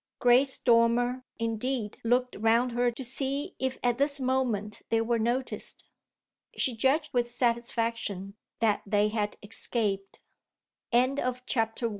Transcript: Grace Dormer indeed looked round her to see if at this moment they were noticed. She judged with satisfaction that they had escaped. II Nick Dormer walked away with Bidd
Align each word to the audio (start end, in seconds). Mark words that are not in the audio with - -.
Grace 0.17 0.57
Dormer 0.57 1.23
indeed 1.37 1.99
looked 2.03 2.35
round 2.39 2.71
her 2.71 2.89
to 2.89 3.03
see 3.03 3.53
if 3.59 3.77
at 3.83 3.99
this 3.99 4.19
moment 4.19 4.81
they 4.89 4.99
were 4.99 5.19
noticed. 5.19 5.85
She 6.57 6.75
judged 6.75 7.13
with 7.13 7.29
satisfaction 7.29 8.33
that 8.61 8.81
they 8.83 9.09
had 9.09 9.37
escaped. 9.43 10.19
II 10.91 11.01
Nick 11.09 11.15
Dormer 11.17 11.25
walked 11.25 11.55
away 11.55 11.65
with 11.69 11.79
Bidd 11.79 11.89